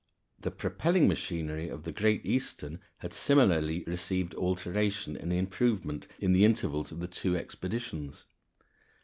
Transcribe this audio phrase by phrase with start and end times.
[0.39, 6.43] The propelling machinery of the Great Eastern had similarly received alteration and improvement in the
[6.43, 8.25] intervals of the two expeditions.